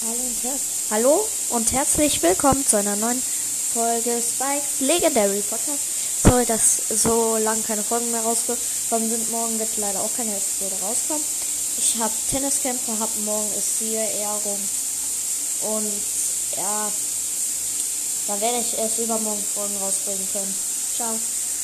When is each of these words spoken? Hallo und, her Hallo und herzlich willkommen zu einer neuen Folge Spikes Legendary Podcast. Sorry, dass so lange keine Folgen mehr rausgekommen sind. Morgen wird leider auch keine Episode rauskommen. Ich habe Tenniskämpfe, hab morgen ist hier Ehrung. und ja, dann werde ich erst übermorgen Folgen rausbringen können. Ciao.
Hallo 0.00 0.12
und, 0.12 0.42
her 0.44 0.52
Hallo 0.90 1.28
und 1.50 1.72
herzlich 1.72 2.22
willkommen 2.22 2.64
zu 2.64 2.76
einer 2.76 2.94
neuen 2.94 3.20
Folge 3.20 4.22
Spikes 4.22 4.78
Legendary 4.80 5.40
Podcast. 5.40 6.22
Sorry, 6.22 6.46
dass 6.46 6.76
so 7.02 7.36
lange 7.38 7.62
keine 7.62 7.82
Folgen 7.82 8.08
mehr 8.12 8.20
rausgekommen 8.20 9.10
sind. 9.10 9.28
Morgen 9.32 9.58
wird 9.58 9.76
leider 9.78 9.98
auch 9.98 10.14
keine 10.16 10.30
Episode 10.30 10.76
rauskommen. 10.82 11.24
Ich 11.78 11.96
habe 11.98 12.12
Tenniskämpfe, 12.30 12.92
hab 13.00 13.10
morgen 13.24 13.52
ist 13.58 13.78
hier 13.80 14.00
Ehrung. 14.00 14.60
und 15.62 15.92
ja, 16.56 16.92
dann 18.28 18.40
werde 18.40 18.60
ich 18.60 18.78
erst 18.78 19.00
übermorgen 19.00 19.44
Folgen 19.52 19.76
rausbringen 19.78 20.28
können. 20.32 20.54
Ciao. 20.94 21.18